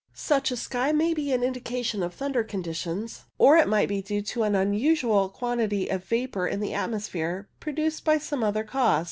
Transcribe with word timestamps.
Such 0.15 0.49
a 0.49 0.57
sky 0.57 0.91
might 0.91 1.15
be 1.15 1.31
an 1.31 1.43
indication 1.43 2.01
of 2.01 2.11
thunder 2.15 2.43
conditions, 2.43 3.25
or 3.37 3.55
it 3.57 3.67
might 3.67 3.87
be 3.87 4.01
due 4.01 4.23
to 4.23 4.41
an 4.41 4.55
unusual 4.55 5.29
quantity 5.29 5.89
of 5.89 6.03
vapour 6.03 6.47
in 6.47 6.59
the 6.59 6.73
atmosphere 6.73 7.47
produced 7.59 8.03
by 8.03 8.17
some 8.17 8.43
other 8.43 8.63
cause. 8.63 8.99